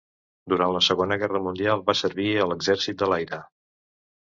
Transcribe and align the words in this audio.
Durant 0.53 0.71
la 0.75 0.81
Segona 0.85 1.17
Guerra 1.25 1.41
Mundial 1.49 1.85
va 1.91 1.97
servir 2.01 2.27
a 2.33 2.49
l'exèrcit 2.55 3.01
de 3.05 3.13
l'aire. 3.15 3.43